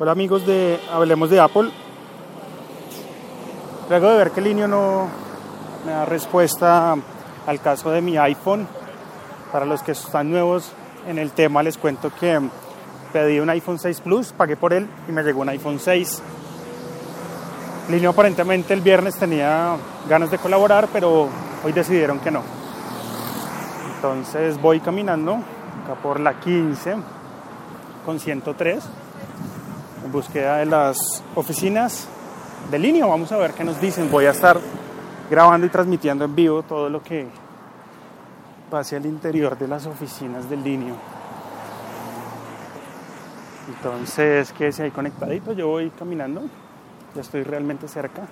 [0.00, 1.70] Hola amigos de Hablemos de Apple.
[3.90, 5.06] Luego de ver que el niño no
[5.84, 6.96] me da respuesta
[7.46, 8.66] al caso de mi iPhone,
[9.52, 10.72] para los que están nuevos
[11.06, 12.40] en el tema les cuento que
[13.12, 16.22] pedí un iPhone 6 Plus, pagué por él y me llegó un iPhone 6.
[17.90, 19.76] Linio aparentemente el viernes tenía
[20.08, 21.28] ganas de colaborar, pero
[21.62, 22.42] hoy decidieron que no.
[23.96, 25.34] Entonces voy caminando
[25.84, 26.96] acá por la 15
[28.06, 29.01] con 103 en
[30.10, 32.08] búsqueda de las oficinas
[32.70, 33.06] de línea.
[33.06, 34.10] Vamos a ver qué nos dicen.
[34.10, 34.58] Voy a estar
[35.30, 37.26] grabando y transmitiendo en vivo todo lo que
[38.70, 40.94] pase al interior de las oficinas del línea.
[43.68, 45.52] Entonces, quédese ahí conectadito.
[45.52, 46.42] Yo voy caminando.
[47.14, 48.22] Ya estoy realmente cerca.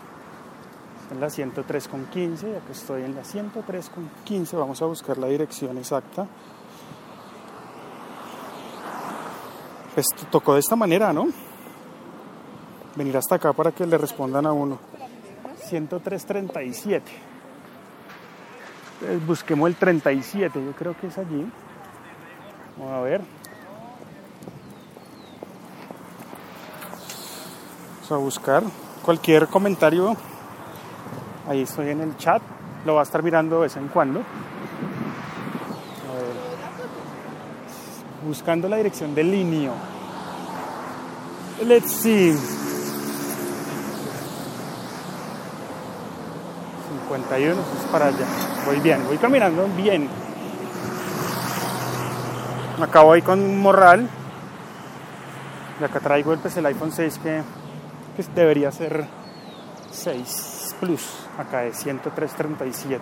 [1.10, 2.52] En la 103 con 15.
[2.52, 4.56] Ya que estoy en la 103 con 15.
[4.56, 6.26] Vamos a buscar la dirección exacta.
[9.94, 11.28] Pues tocó de esta manera, ¿no?
[13.00, 14.78] Venir hasta acá para que le respondan a uno.
[15.70, 17.00] 103.37.
[19.00, 21.50] Entonces busquemos el 37, yo creo que es allí.
[22.76, 23.22] Vamos a ver.
[28.02, 28.62] Vamos a buscar
[29.02, 30.14] cualquier comentario.
[31.48, 32.42] Ahí estoy en el chat.
[32.84, 34.20] Lo va a estar mirando de vez en cuando.
[38.26, 39.72] Buscando la dirección del linio.
[41.64, 42.59] Let's see.
[47.10, 48.26] 51, es para allá.
[48.64, 50.08] Voy bien, voy caminando bien.
[52.80, 54.08] Acabo ahí con un morral.
[55.80, 57.42] Y acá traigo el, pues, el iPhone 6 que,
[58.16, 59.06] que debería ser
[59.90, 61.26] 6 Plus.
[61.36, 63.00] Acá es 103.37.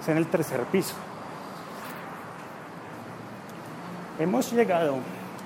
[0.00, 0.94] Es en el tercer piso.
[4.18, 4.96] Hemos llegado.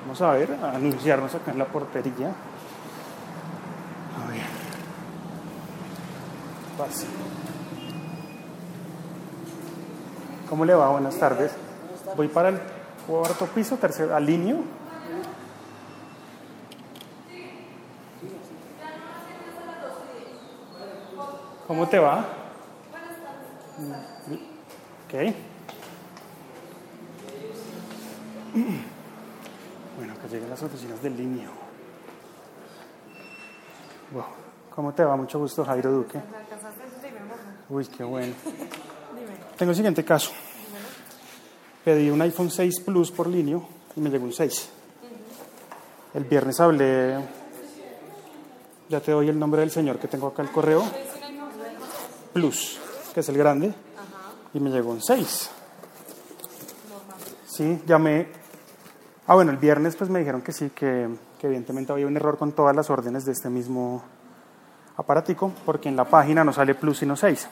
[0.02, 2.34] Vamos a ver, a anunciarnos acá en la portería.
[4.18, 4.42] A ver.
[6.76, 7.06] Pase.
[10.50, 10.88] ¿Cómo le va?
[10.88, 11.52] Buenas tardes.
[12.16, 12.58] Voy para el
[13.06, 14.58] cuarto piso, tercer alineo.
[21.68, 22.26] ¿Cómo te va?
[25.06, 25.34] Ok.
[29.96, 31.50] Bueno, que lleguen las oficinas del linio.
[34.12, 34.24] Wow.
[34.74, 35.14] ¿Cómo te va?
[35.14, 36.20] Mucho gusto, Jairo Duque.
[37.68, 38.34] Uy, qué bueno.
[39.56, 40.32] Tengo el siguiente caso.
[41.90, 43.58] Pedí un iPhone 6 Plus por línea
[43.96, 44.68] y me llegó un 6.
[46.14, 47.18] El viernes hablé,
[48.88, 50.84] ya te doy el nombre del señor que tengo acá el correo,
[52.32, 52.78] Plus,
[53.12, 53.74] que es el grande,
[54.54, 55.50] y me llegó un 6.
[57.48, 58.28] Sí, llamé.
[59.26, 61.08] Ah, bueno, el viernes pues me dijeron que sí, que,
[61.40, 64.00] que evidentemente había un error con todas las órdenes de este mismo
[64.96, 67.48] aparatico, porque en la página no sale Plus sino 6.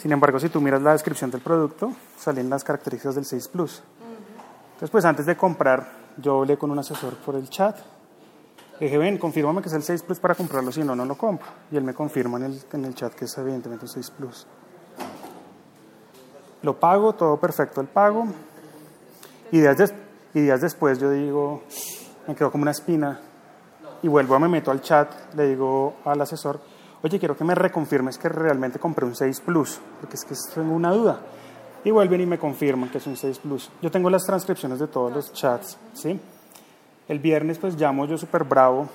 [0.00, 3.82] Sin embargo, si tú miras la descripción del producto, salen las características del 6 Plus.
[4.68, 7.76] Entonces, pues antes de comprar, yo hablé con un asesor por el chat.
[8.78, 11.18] Le dije, ven, confírmame que es el 6 Plus para comprarlo, si no, no lo
[11.18, 11.46] compro.
[11.70, 14.46] Y él me confirma en el, en el chat que es evidentemente un 6 Plus.
[16.62, 18.24] Lo pago, todo perfecto el pago.
[19.52, 19.92] Y días,
[20.32, 21.62] y días después yo digo,
[22.26, 23.20] me quedo como una espina.
[24.02, 26.58] Y vuelvo me meto al chat, le digo al asesor,
[27.02, 30.74] oye, quiero que me reconfirmes que realmente compré un 6 Plus, porque es que tengo
[30.74, 31.20] una duda.
[31.84, 33.70] Y vuelven y me confirman que es un 6 Plus.
[33.80, 36.20] Yo tengo las transcripciones de todos los chats, ¿sí?
[37.08, 38.88] El viernes pues llamo yo súper bravo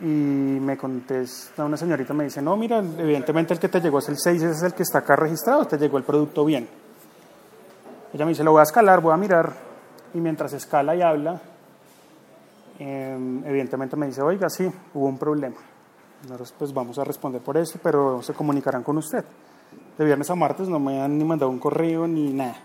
[0.00, 4.08] y me contesta una señorita, me dice, no, mira, evidentemente el que te llegó es
[4.08, 6.68] el 6, ese es el que está acá registrado, te llegó el producto bien.
[8.12, 9.52] Ella me dice, lo voy a escalar, voy a mirar,
[10.12, 11.40] y mientras escala y habla,
[12.78, 15.56] eh, evidentemente me dice, oiga, sí, hubo un problema.
[16.24, 19.24] Nosotros pues vamos a responder por eso, pero se comunicarán con usted.
[19.98, 22.56] De viernes a martes no me han ni mandado un correo ni nada.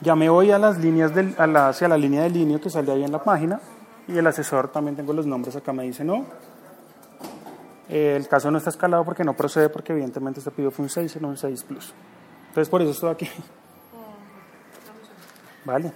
[0.00, 2.70] Ya me voy a las líneas del, a la, hacia la línea de línea que
[2.70, 3.60] sale ahí en la página
[4.08, 6.26] y el asesor también tengo los nombres acá me dice no.
[7.88, 10.88] Eh, el caso no está escalado porque no procede porque evidentemente este pidió fue un
[10.88, 11.94] 6 y no un 6 plus.
[12.48, 13.28] Entonces por eso estoy aquí.
[15.64, 15.92] Vale.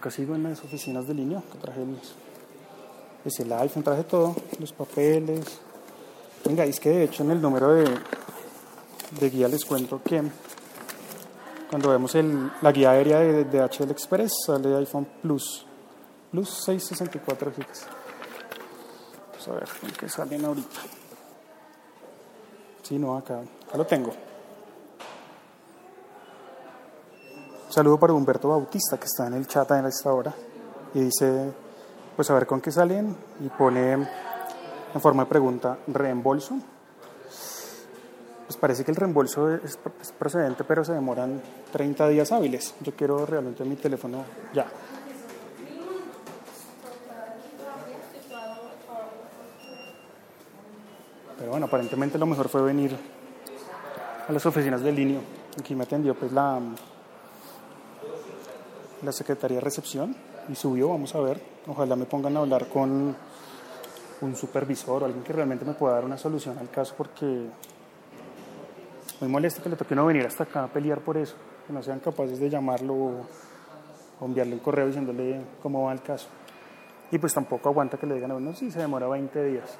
[0.00, 1.94] Bueno, acá sigo en las oficinas de línea, que traje el,
[3.22, 5.60] es el iPhone, traje todo, los papeles.
[6.42, 7.84] Venga, es que de hecho en el número de,
[9.20, 10.22] de guía les cuento que
[11.68, 15.66] Cuando vemos el, la guía aérea de, de HL Express, sale iPhone Plus.
[16.30, 17.66] Plus 664 GB.
[19.32, 20.80] Vamos a ver en qué salen ahorita.
[22.82, 24.29] Sí, no, acá, acá lo tengo.
[27.70, 30.34] Saludo para Humberto Bautista, que está en el chat en esta hora.
[30.92, 31.52] Y dice,
[32.16, 33.16] pues a ver con qué salen.
[33.38, 36.56] Y pone en forma de pregunta, reembolso.
[38.44, 39.78] Pues parece que el reembolso es,
[40.18, 41.40] procedente, pero se demoran
[41.70, 42.74] 30 días hábiles.
[42.80, 44.66] Yo quiero realmente mi teléfono ya.
[51.38, 52.98] Pero bueno, aparentemente lo mejor fue venir
[54.28, 55.20] a las oficinas del.
[55.56, 56.60] Aquí me atendió pues la,
[59.02, 60.14] la Secretaría de Recepción
[60.48, 61.40] y subió, vamos a ver.
[61.66, 63.14] Ojalá me pongan a hablar con
[64.20, 67.46] un supervisor o alguien que realmente me pueda dar una solución al caso porque
[69.20, 71.34] muy molesto que le toque no venir hasta acá a pelear por eso,
[71.66, 73.26] que no sean capaces de llamarlo o,
[74.20, 76.28] o enviarle un correo diciéndole cómo va el caso.
[77.10, 79.78] Y pues tampoco aguanta que le digan, bueno, sí, se demora 20 días.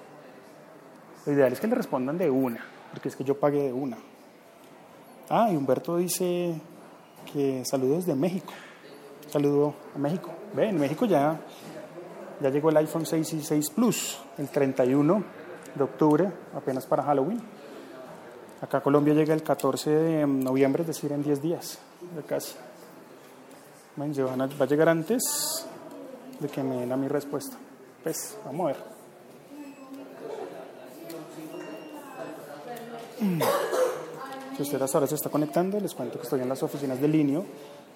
[1.27, 3.99] Lo ideal es que le respondan de una, porque es que yo pagué de una.
[5.29, 6.61] Ah, y Humberto dice
[7.33, 8.53] que saludos de México.
[9.31, 10.33] Saludo a México.
[10.55, 11.41] Ve, en México ya,
[12.41, 15.23] ya llegó el iPhone 6 y 6 Plus, el 31
[15.73, 17.41] de octubre, apenas para Halloween.
[18.61, 21.79] Acá a Colombia llega el 14 de noviembre, es decir, en 10 días,
[22.17, 22.57] ya casi.
[23.95, 25.23] Bueno, va a llegar antes
[26.41, 27.57] de que me den a mi respuesta.
[28.03, 28.85] Pues, vamos a ver.
[34.57, 37.07] Si usted hasta ahora se está conectando, les cuento que estoy en las oficinas de
[37.07, 37.45] Linio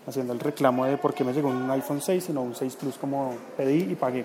[0.06, 2.76] haciendo el reclamo de por qué me llegó un iPhone 6 y no un 6
[2.76, 4.24] Plus como pedí y pagué.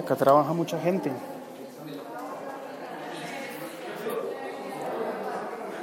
[0.00, 1.12] Acá trabaja mucha gente.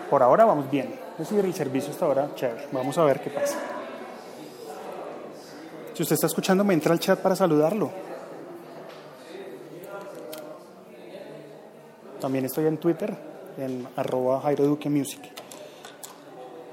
[0.09, 0.95] Por ahora vamos bien.
[1.13, 2.67] Es decir, el servicio hasta ahora, chévere.
[2.71, 3.57] Vamos a ver qué pasa.
[5.94, 7.91] Si usted está escuchando, me entra al chat para saludarlo.
[12.19, 13.15] También estoy en Twitter,
[13.57, 15.22] en arroba Jairo Duque Music.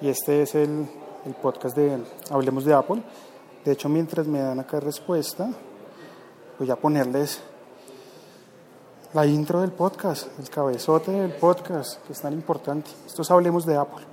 [0.01, 0.89] Y este es el,
[1.41, 1.99] podcast de
[2.31, 3.03] Hablemos de Apple.
[3.65, 5.51] De hecho, mientras me dan acá respuesta,
[6.59, 7.41] voy a ponerles
[9.15, 12.91] la intro del podcast, el cabezote del podcast, que es tan importante.
[13.07, 14.05] Esto es Hablemos de Apple.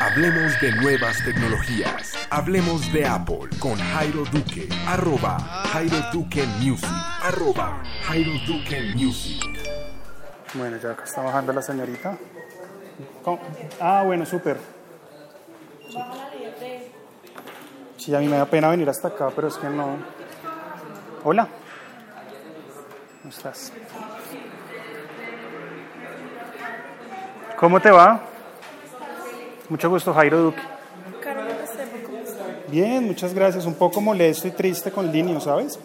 [0.00, 2.12] Hablemos de nuevas tecnologías.
[2.30, 4.68] Hablemos de Apple con Jairo Duque.
[4.86, 5.38] Arroba
[5.72, 6.88] Jairo Duque Music.
[8.02, 9.53] Jairo Duque Music.
[10.54, 12.16] Bueno, ya acá está bajando la señorita.
[13.24, 13.40] ¿Cómo?
[13.80, 14.58] Ah, bueno, súper.
[17.96, 19.96] Sí, a mí me da pena venir hasta acá, pero es que no.
[21.24, 21.48] Hola.
[23.22, 23.72] ¿Cómo estás?
[27.56, 28.20] ¿Cómo te va?
[29.68, 30.60] Mucho gusto, Jairo Duque.
[32.68, 33.64] Bien, muchas gracias.
[33.64, 35.78] Un poco molesto y triste con Linio, ¿sabes?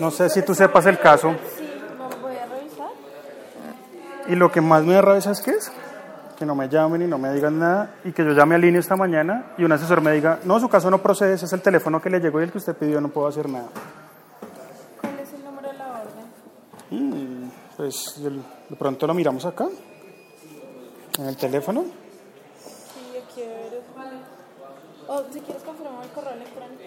[0.00, 1.36] No sé si tú sepas el caso.
[1.56, 1.68] Sí,
[1.98, 2.88] lo voy a revisar.
[4.28, 5.70] Y lo que más me da rabia, ¿sabes qué es?
[6.36, 8.80] Que no me llamen y no me digan nada y que yo llame a Linio
[8.80, 11.62] esta mañana y un asesor me diga, no, su caso no procede, ese es el
[11.62, 13.68] teléfono que le llegó y el que usted pidió, no puedo hacer nada.
[15.00, 16.02] ¿Cuál es el número de la
[16.90, 17.44] orden?
[17.44, 19.68] Mm, pues de pronto lo miramos acá,
[21.18, 21.84] en el teléfono.
[22.58, 23.76] Sí, aquí ver.
[25.08, 26.82] O si quieres confirmar el correo electrónico,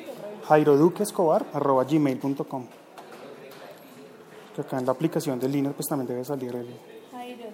[4.56, 6.99] Que acá en la aplicación de Linio pues también debe salir el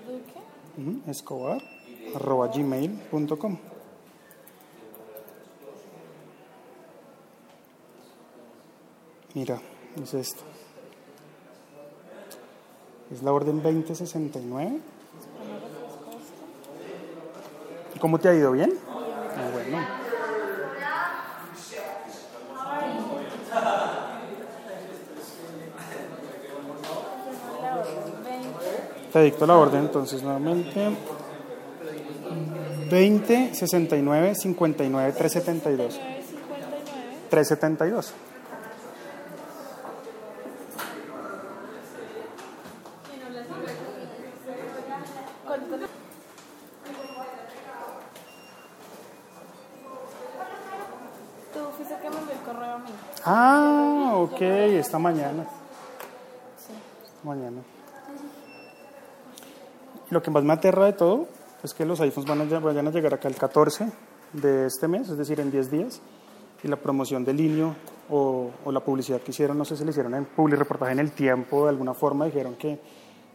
[0.06, 0.40] Duque.
[0.78, 3.58] ujú, escobar.gmail.com
[9.34, 9.60] Mira,
[10.02, 10.44] es esto.
[13.12, 14.80] Es la orden 2069.
[17.94, 18.52] ¿Y ¿Cómo te ha ido?
[18.54, 18.74] ¿Bien?
[19.36, 19.86] Ah, bueno.
[27.62, 29.20] La orden 20.
[29.20, 30.90] Te dicto la orden entonces nuevamente.
[32.92, 35.96] 20 69 59 372.
[35.96, 36.24] 959.
[37.30, 38.14] 372.
[45.46, 45.78] ¿Cuánto?
[51.54, 52.92] Tú fuiste que me envió el correo a mí.
[53.24, 55.46] Ah, ok, esta mañana.
[56.58, 56.74] Sí.
[57.24, 57.75] Mañana.
[60.16, 61.28] Lo que más me aterra de todo
[61.62, 63.92] es que los iPhones van a, vayan a llegar acá el 14
[64.32, 66.02] de este mes, es decir, en 10 días.
[66.64, 67.76] Y la promoción de Linio
[68.10, 71.00] o, o la publicidad que hicieron, no sé si le hicieron en public reportaje en
[71.00, 72.80] el tiempo, de alguna forma dijeron que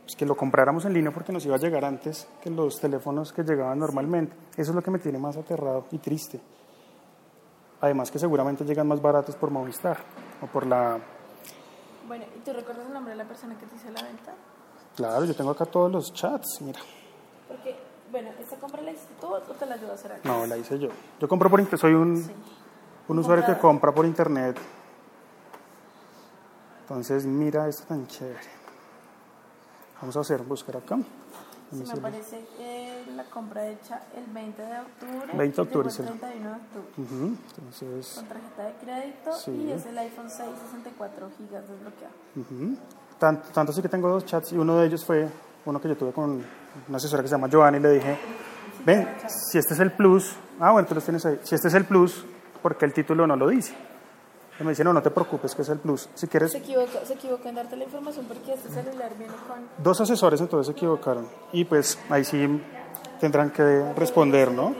[0.04, 3.30] pues, que lo compráramos en línea porque nos iba a llegar antes que los teléfonos
[3.30, 4.34] que llegaban normalmente.
[4.56, 6.40] Eso es lo que me tiene más aterrado y triste.
[7.82, 9.98] Además que seguramente llegan más baratos por Movistar
[10.40, 10.98] o por la...
[12.08, 14.32] Bueno, ¿y tú recuerdas el nombre de la persona que te hizo la venta?
[14.96, 16.80] Claro, yo tengo acá todos los chats, mira.
[17.48, 17.76] Porque,
[18.10, 20.32] bueno, ¿esta compra la hiciste tú o te la ayudó a hacer alguien?
[20.36, 20.88] No, la hice yo.
[21.20, 22.32] Yo compro por internet, soy un, Sí.
[23.08, 24.56] un usuario que compra por internet.
[26.82, 28.40] Entonces, mira esto tan chévere.
[30.00, 30.98] Vamos a hacer, buscar acá.
[31.70, 35.32] Sí, me parece que la compra hecha el 20 de octubre.
[35.34, 36.02] 20 de octubre, sí.
[36.02, 37.36] el 31 de octubre.
[37.56, 39.50] Entonces, Con tarjeta de crédito Sí.
[39.52, 42.14] y es el iPhone 6 64 gigas desbloqueado.
[42.34, 42.76] ujú.
[43.20, 45.28] Tanto, tanto así que tengo dos chats y uno de ellos fue
[45.66, 46.42] uno que yo tuve con
[46.88, 48.18] una asesora que se llama Joana y le dije,
[48.84, 51.74] ven, si este es el plus, ah, bueno, tú los tienes ahí, si este es
[51.74, 52.24] el plus,
[52.62, 53.74] ¿por qué el título no lo dice?
[54.58, 56.08] Y me dice, no, no te preocupes, que es el plus.
[56.14, 59.58] Si quieres, Se equivocó, se equivocó en darte la información porque este celular viene con...
[59.82, 61.26] dos asesores entonces se equivocaron.
[61.52, 62.60] Y pues ahí sí
[63.20, 64.74] tendrán que responder, ¿no?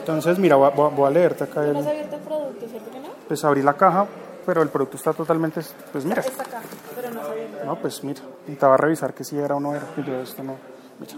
[0.00, 1.62] Entonces, mira, voy a, voy a- leerte acá.
[1.64, 3.08] ¿Tú no has El, abierto el producto, cierto que no?
[3.28, 4.06] pues abrí la caja,
[4.44, 5.60] pero el producto está totalmente,
[5.92, 6.60] pues mira, Está acá,
[6.94, 7.64] pero no abierto.
[7.64, 10.56] no, pues mira, intentaba revisar que si era o no era, y yo esto no,
[10.98, 11.12] mira,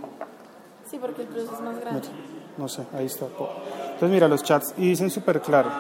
[0.90, 2.00] Sí, porque el plus es más grande.
[2.00, 2.12] mira,
[2.58, 3.26] no sé, ahí está.
[3.26, 5.70] Entonces, mira, los chats y dicen súper claro.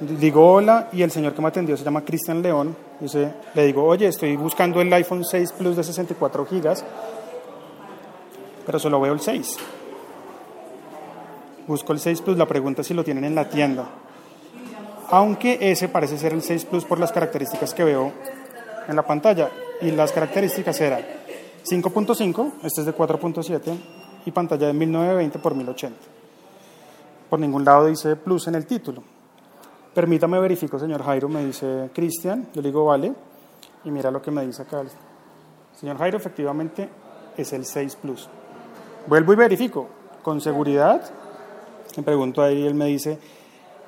[0.00, 2.74] Digo hola y el señor que me atendió se llama Cristian León.
[3.00, 6.82] Dice, le digo, oye, estoy buscando el iPhone 6 Plus de 64 gigas,
[8.64, 9.56] pero solo veo el 6.
[11.66, 13.88] Busco el 6 Plus, la pregunta es si lo tienen en la tienda.
[15.10, 18.12] Aunque ese parece ser el 6 Plus por las características que veo
[18.86, 19.50] en la pantalla.
[19.80, 21.00] Y las características eran
[21.64, 23.76] 5.5, este es de 4.7,
[24.26, 25.98] y pantalla de 1920 por 1080.
[27.28, 29.02] Por ningún lado dice Plus en el título.
[29.94, 32.48] Permítame verifico, señor Jairo, me dice Cristian.
[32.52, 33.12] Yo le digo, vale.
[33.84, 34.82] Y mira lo que me dice acá.
[35.78, 36.88] Señor Jairo, efectivamente
[37.36, 38.28] es el 6 Plus.
[39.06, 39.88] Vuelvo y verifico.
[40.22, 41.02] Con seguridad,
[41.96, 43.18] le pregunto a él y él me dice,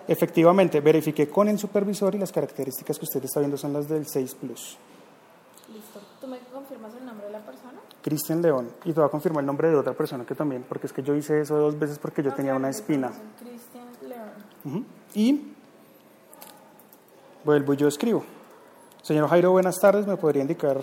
[0.09, 4.06] efectivamente, verifiqué con el supervisor y las características que usted está viendo son las del
[4.06, 4.76] 6 Plus.
[5.73, 6.00] Listo.
[6.21, 7.80] ¿Tú me confirmas el nombre de la persona?
[8.02, 8.71] Cristian León.
[8.85, 11.02] Y te voy a confirmar el nombre de otra persona que también, porque es que
[11.02, 13.11] yo hice eso dos veces porque yo tenía una espina.
[13.38, 14.87] Cristian León.
[15.14, 15.52] Y
[17.44, 18.25] vuelvo y yo escribo.
[19.02, 20.06] Señor Jairo, buenas tardes.
[20.06, 20.80] ¿Me podría indicar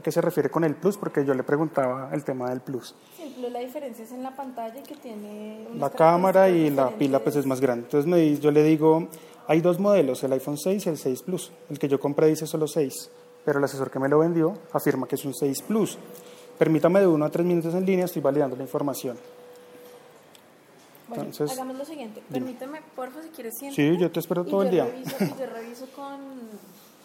[0.00, 0.96] a qué se refiere con el plus?
[0.96, 2.94] Porque yo le preguntaba el tema del plus.
[3.16, 5.68] Sí, el plus la diferencia es en la pantalla que tiene...
[5.76, 7.46] La cámara y características la pila pues es diferentes.
[7.46, 7.84] más grande.
[7.84, 9.08] Entonces me, yo le digo,
[9.46, 11.52] hay dos modelos, el iPhone 6 y el 6 Plus.
[11.68, 13.10] El que yo compré dice solo 6,
[13.44, 15.98] pero el asesor que me lo vendió afirma que es un 6 Plus.
[16.58, 19.16] Permítame de uno a tres minutos en línea, estoy validando la información.
[21.08, 22.22] Bueno, Entonces, hagamos lo siguiente.
[22.30, 23.94] Permíteme, porfa, si quieres siéntate.
[23.94, 24.84] Sí, yo te espero todo el día.
[24.84, 26.20] Reviso, y yo reviso con,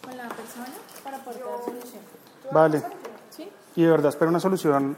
[0.04, 0.72] con la persona
[1.02, 2.02] para poder dar solución.
[2.52, 2.82] Vale.
[3.30, 3.48] ¿Sí?
[3.76, 4.96] Y de verdad espero una solución,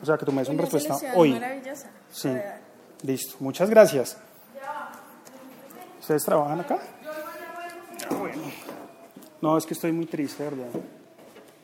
[0.00, 1.32] o sea, que tú me des una Una respuesta hoy.
[1.32, 1.90] maravillosa.
[2.10, 2.60] Sí, Para
[3.02, 3.36] listo.
[3.40, 4.16] Muchas gracias.
[6.00, 6.78] ¿Ustedes trabajan acá?
[8.10, 8.42] Ah, bueno.
[9.40, 10.66] No, es que estoy muy triste, ¿verdad?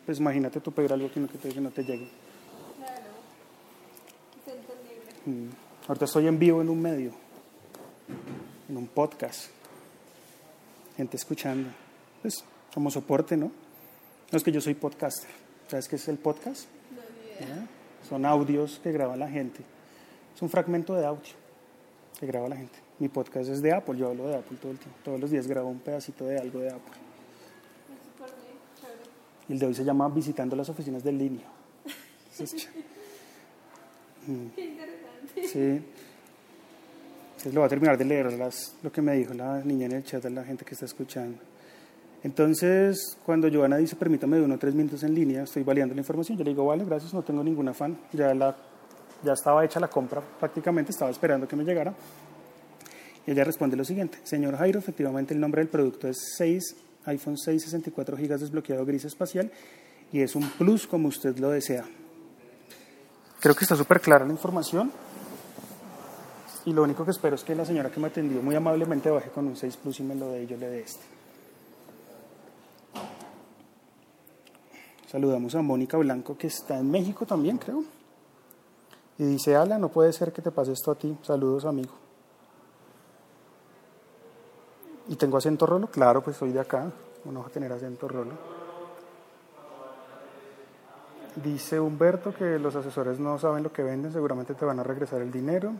[0.06, 2.08] Pues imagínate tú pedir algo que no, que te, que no te llegue.
[5.26, 5.48] Mm.
[5.88, 7.12] Ahorita estoy en vivo en un medio,
[8.68, 9.46] en un podcast.
[10.96, 11.70] Gente escuchando.
[12.22, 13.50] Pues como soporte, ¿no?
[14.30, 15.30] No es que yo soy podcaster.
[15.68, 16.64] ¿Sabes qué es el podcast?
[18.08, 19.60] Son audios que graba la gente.
[20.34, 21.34] Es un fragmento de audio
[22.18, 22.78] que graba la gente.
[22.98, 24.98] Mi podcast es de Apple, yo hablo de Apple todo el tiempo.
[25.04, 26.94] Todos los días grabo un pedacito de algo de Apple.
[29.48, 31.46] Y el de hoy se llama Visitando las oficinas del línea.
[32.32, 32.68] Eso es ch-
[34.26, 34.48] Mm.
[35.46, 35.58] Sí.
[37.30, 39.92] Entonces lo voy a terminar de leer las, lo que me dijo la niña en
[39.92, 41.38] el chat de la gente que está escuchando.
[42.22, 46.36] Entonces, cuando Joana dice, permítame de uno tres minutos en línea, estoy validando la información,
[46.36, 47.96] yo le digo, vale, gracias, no tengo ningún afán.
[48.12, 48.56] Ya, la,
[49.22, 51.94] ya estaba hecha la compra prácticamente, estaba esperando que me llegara.
[53.26, 57.36] Y ella responde lo siguiente, señor Jairo, efectivamente el nombre del producto es 6, iPhone
[57.36, 59.50] 6, 64 GB desbloqueado gris espacial
[60.12, 61.84] y es un plus como usted lo desea.
[63.40, 64.90] Creo que está súper clara la información
[66.64, 69.30] y lo único que espero es que la señora que me atendió muy amablemente baje
[69.30, 71.17] con un 6 Plus y me lo dé y yo le dé este.
[75.10, 77.82] Saludamos a Mónica Blanco que está en México también, creo.
[79.16, 81.16] Y dice, Ala, no puede ser que te pase esto a ti.
[81.22, 81.92] Saludos, amigo.
[85.08, 85.86] ¿Y tengo acento rolo?
[85.86, 86.92] Claro, pues soy de acá.
[87.24, 88.32] Uno va a tener acento rolo.
[91.42, 95.22] Dice Humberto que los asesores no saben lo que venden, seguramente te van a regresar
[95.22, 95.72] el dinero.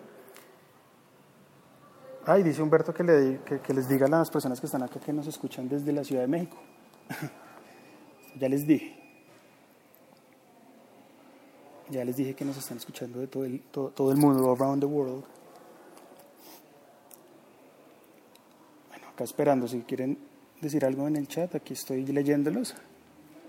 [2.25, 5.13] Ay, dice Humberto que, le, que les diga a las personas que están acá que
[5.13, 6.57] nos escuchan desde la Ciudad de México.
[8.39, 9.08] ya les dije.
[11.91, 14.81] Ya les dije que nos están escuchando de todo el, todo, todo el mundo, around
[14.81, 15.25] the world.
[18.91, 20.19] Bueno, acá esperando, si quieren
[20.61, 22.75] decir algo en el chat, aquí estoy leyéndolos.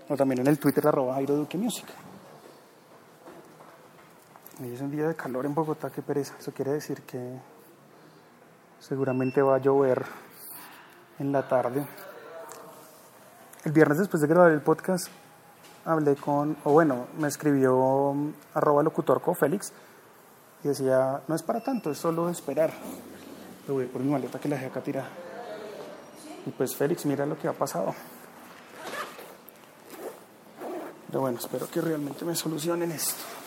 [0.08, 1.86] O también en el Twitter, arroba Jairo Duque Music.
[4.62, 6.34] Hoy es un día de calor en Bogotá, qué pereza.
[6.38, 7.38] Eso quiere decir que
[8.78, 10.04] seguramente va a llover
[11.18, 11.86] en la tarde.
[13.64, 15.08] El viernes después de grabar el podcast
[15.84, 19.72] hablé con, o bueno, me escribió mm, arroba locutorco Félix
[20.62, 22.72] y decía, no es para tanto, es solo esperar.
[23.66, 25.08] Le voy por mi maleta que la dejé acá tirada.
[26.46, 27.94] Y pues Félix, mira lo que ha pasado.
[31.06, 33.39] Pero bueno, espero que realmente me solucionen esto.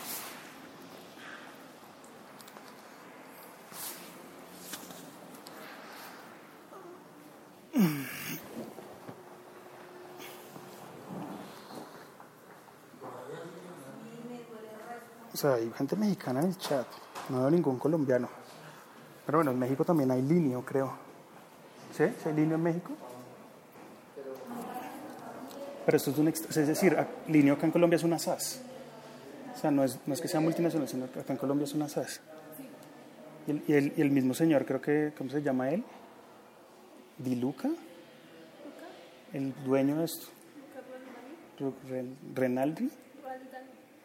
[15.48, 16.86] Sea, hay gente mexicana en el chat,
[17.28, 18.28] no veo ningún colombiano.
[19.26, 20.92] Pero bueno, en México también hay línea, creo.
[21.96, 22.04] ¿Sí?
[22.22, 22.92] ¿Sí hay línea en México?
[25.84, 26.96] Pero esto es un extra, es decir,
[27.28, 28.60] línea acá en Colombia es una SAS.
[29.54, 31.74] O sea, no es, no es que sea multinacional, sino que acá en Colombia es
[31.74, 32.20] una SAS.
[33.46, 35.84] Y el, y el, y el mismo señor, creo que, ¿cómo se llama él?
[37.18, 37.68] Diluca,
[39.32, 40.26] el dueño de esto.
[41.88, 42.90] Ren- Renaldi.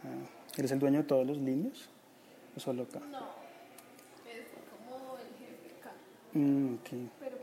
[0.04, 1.90] Ah, ¿Él es el dueño de todos los líneas?
[2.56, 3.00] ¿O solo acá?
[3.00, 3.20] No,
[4.26, 5.92] es como el jefe acá.
[6.34, 6.90] Mm, ok.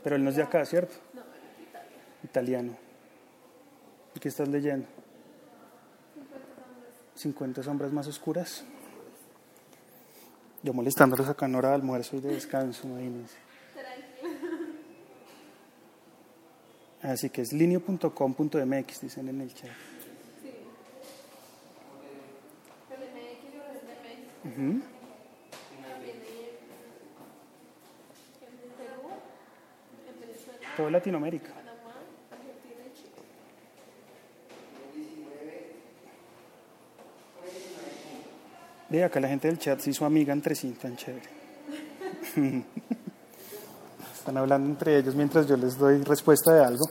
[0.03, 0.95] Pero él no es de acá, ¿cierto?
[1.13, 1.97] No, él es de Italia.
[2.23, 2.77] Italiano.
[4.15, 4.87] ¿Y qué estás leyendo?
[7.15, 8.63] 50 sombras más oscuras.
[10.63, 13.35] Yo molestándolos acá en hora de almuerzo y de descanso, imagínense.
[17.01, 19.69] Así que es linio.com.mx, dicen en el chat.
[20.41, 20.51] Sí.
[22.91, 24.45] El MX y el MX.
[24.45, 24.46] Ujú.
[24.46, 24.46] También hay en, en Perú, en
[30.75, 31.57] Todo Latinoamérica.
[38.89, 41.27] Ve acá la gente del chat se hizo amiga entre sí, tan chévere.
[44.13, 46.85] Están hablando entre ellos mientras yo les doy respuesta de algo.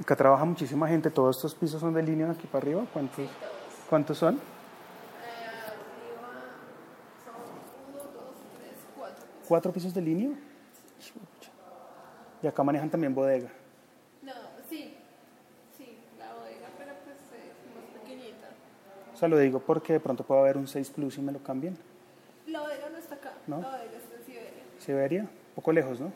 [0.00, 2.84] Acá trabaja muchísima gente, todos estos pisos son de línea de aquí para arriba.
[2.92, 3.28] ¿Cuántos,
[3.88, 4.34] ¿cuántos son?
[4.34, 4.38] Eh,
[5.68, 6.28] arriba
[7.24, 7.34] son
[7.94, 8.12] 1, 2,
[8.58, 9.24] 3, 4.
[9.52, 10.30] ¿Cuatro pisos de línea?
[12.42, 13.50] Y acá manejan también bodega.
[14.22, 14.32] No,
[14.70, 14.96] sí.
[15.76, 18.48] Sí, la bodega, pero pues es más pequeñita.
[19.12, 21.42] O sea, lo digo porque de pronto puede haber un 6 Plus y me lo
[21.42, 21.76] cambien.
[22.46, 23.34] La bodega no está acá.
[23.46, 23.60] ¿No?
[23.60, 24.62] La bodega está en Siberia.
[24.78, 26.10] Siberia, un poco lejos, ¿no?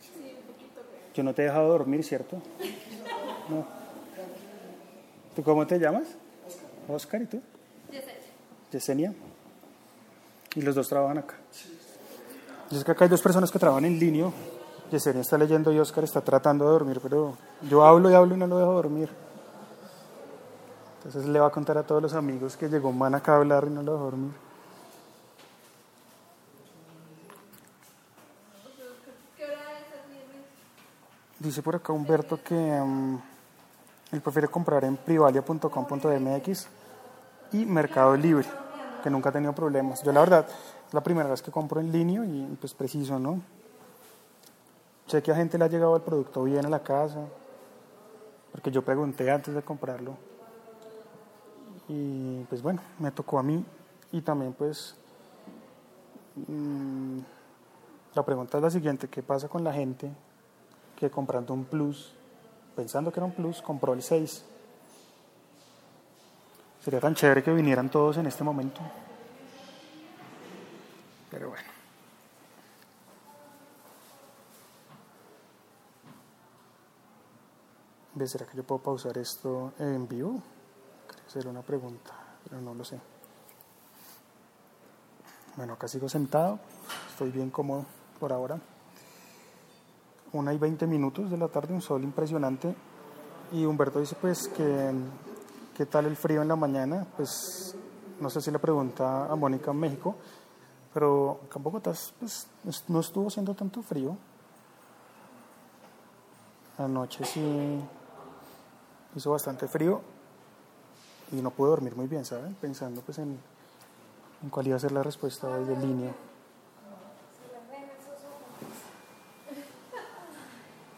[0.00, 1.12] Sí, un poquito lejos.
[1.12, 2.40] Yo no te he dejado dormir, ¿cierto?
[3.50, 3.66] No.
[5.36, 6.16] ¿Tú cómo te llamas?
[6.88, 7.42] Oscar, ¿y tú?
[7.90, 8.22] Yesenia.
[8.72, 9.14] Yesenia.
[10.54, 11.36] Y los dos trabajan acá.
[12.70, 14.30] Yo sé que acá hay dos personas que trabajan en línea.
[14.90, 17.36] Yesenia está leyendo y Oscar está tratando de dormir, pero
[17.68, 19.10] yo hablo y hablo y no lo dejo dormir.
[20.98, 23.36] Entonces le va a contar a todos los amigos que llegó un man acá a
[23.36, 24.32] hablar y no lo dejó dormir.
[31.38, 33.18] Dice por acá Humberto que mm,
[34.12, 36.68] él prefiere comprar en privalia.com.mx
[37.52, 38.48] y Mercado Libre,
[39.02, 40.02] que nunca ha tenido problemas.
[40.02, 40.46] Yo la verdad
[40.94, 43.42] la primera vez que compro en línea y pues preciso, ¿no?
[45.08, 47.26] Sé que a gente le ha llegado el producto bien a la casa,
[48.52, 50.16] porque yo pregunté antes de comprarlo.
[51.88, 53.64] Y pues bueno, me tocó a mí
[54.12, 54.94] y también pues
[56.36, 57.18] mm,
[58.14, 60.10] la pregunta es la siguiente, ¿qué pasa con la gente
[60.96, 62.14] que comprando un plus,
[62.76, 64.44] pensando que era un plus, compró el 6?
[66.84, 68.80] Sería tan chévere que vinieran todos en este momento.
[71.34, 71.64] Pero bueno.
[78.24, 80.40] ¿Será que yo puedo pausar esto en vivo?
[81.08, 82.12] Quería hacer una pregunta,
[82.44, 83.00] pero no lo sé.
[85.56, 86.60] Bueno, acá sigo sentado,
[87.10, 87.84] estoy bien cómodo
[88.20, 88.60] por ahora.
[90.32, 92.76] Una y 20 minutos de la tarde, un sol impresionante.
[93.50, 94.92] Y Humberto dice pues que
[95.76, 97.04] qué tal el frío en la mañana.
[97.16, 97.74] Pues
[98.20, 100.14] no sé si le pregunta a Mónica en México,
[100.94, 104.16] pero acá en Bogotá pues, es- no estuvo haciendo tanto frío.
[106.78, 107.80] Anoche sí
[109.16, 110.00] hizo bastante frío
[111.32, 112.54] y no pude dormir muy bien, ¿saben?
[112.54, 113.38] Pensando pues en,
[114.42, 116.12] en cuál iba a ser la respuesta hoy de línea.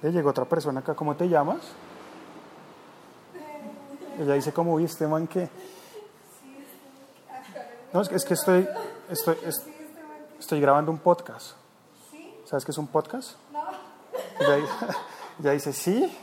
[0.02, 1.58] Eh, llegó otra persona acá, ¿cómo te llamas?
[4.18, 5.26] Ella dice, ¿cómo viste, man?
[5.26, 5.48] ¿Qué?
[7.92, 8.68] No, es que, es que estoy,
[9.10, 9.66] estoy, es-
[10.38, 11.52] estoy grabando un podcast.
[12.44, 13.32] ¿Sabes qué es un podcast?
[14.40, 14.62] Ella, di-
[15.40, 16.16] ella dice, ¿sí?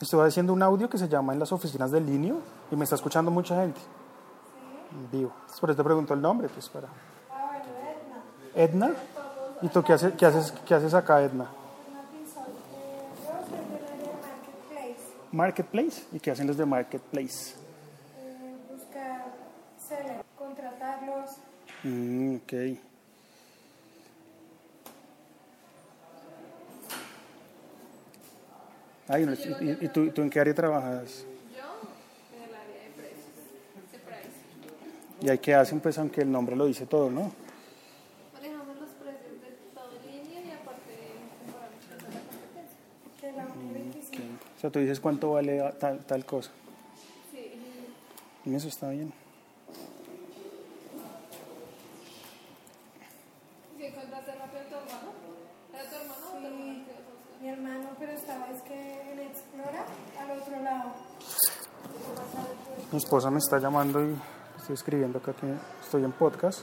[0.00, 2.38] Estoy haciendo un audio que se llama En las oficinas del Linio
[2.70, 3.80] y me está escuchando mucha gente.
[4.92, 5.32] En vivo.
[5.60, 6.88] Por eso te pregunto el nombre, pues para.
[8.54, 8.92] Edna.
[9.62, 11.46] ¿Y tú qué haces, qué haces, qué haces acá, Edna?
[15.32, 16.04] Marketplace.
[16.12, 17.54] ¿Y qué hacen los de Marketplace?
[21.84, 22.52] Mm, ok.
[29.08, 31.24] Ay, no, ¿y, y- y tú, tú en qué área trabajas?
[31.54, 33.20] Yo, en el área de precios.
[35.20, 35.80] ¿Y ahí qué hacen?
[35.80, 37.32] Pues aunque el nombre lo dice todo, ¿no?
[38.32, 40.94] Manejamos los precios de todo en línea y aparte
[41.44, 42.78] comparamos con la competencia.
[43.60, 44.38] 1.25.
[44.56, 46.50] O sea, tú dices cuánto vale tal, tal cosa.
[47.30, 47.52] Sí.
[48.50, 49.12] Y eso está bien.
[53.84, 55.12] ¿Si encontraste rápido a tu hermano?
[55.74, 56.84] ¿Era tu hermano o tu hermano?
[57.38, 59.84] Mi hermano, pero esta vez que en Explora,
[60.18, 60.92] al otro lado.
[62.90, 64.16] Mi esposa me está llamando y
[64.56, 66.60] estoy escribiendo acá que estoy en podcast.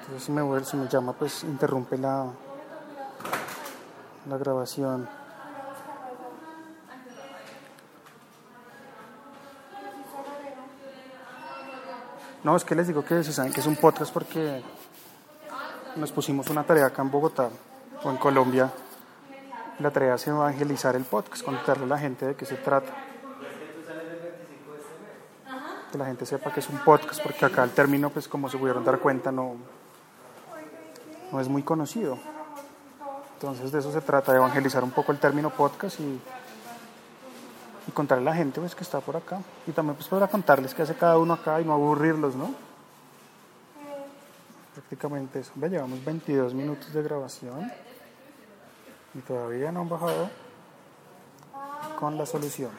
[0.00, 2.26] Entonces si me, vuel- si me llama, pues interrumpe la,
[4.28, 5.08] la grabación.
[12.44, 14.62] No, es que les digo que se saben que es un podcast porque
[15.96, 17.48] nos pusimos una tarea acá en Bogotá
[18.04, 18.70] o en Colombia.
[19.78, 22.92] La tarea es evangelizar el podcast, contarle a la gente de qué se trata.
[25.90, 28.58] Que la gente sepa que es un podcast, porque acá el término, pues como se
[28.58, 29.56] pudieron dar cuenta, no,
[31.32, 32.18] no es muy conocido.
[33.34, 36.20] Entonces de eso se trata, evangelizar un poco el término podcast y,
[37.86, 39.40] y contarle a la gente pues, que está por acá.
[39.66, 42.75] Y también pues para contarles qué hace cada uno acá y no aburrirlos, ¿no?
[44.76, 45.52] Prácticamente eso.
[45.56, 47.72] Ya llevamos 22 minutos de grabación
[49.14, 50.28] y todavía no han bajado
[51.98, 52.70] con la solución.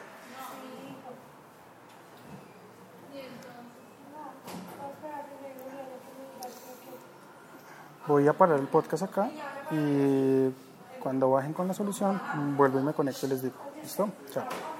[8.06, 9.28] Voy a parar el podcast acá
[9.72, 10.50] y
[11.00, 12.20] cuando bajen con la solución
[12.56, 13.56] vuelvo y me conecto y les digo.
[13.82, 14.08] ¿Listo?
[14.32, 14.77] Chao.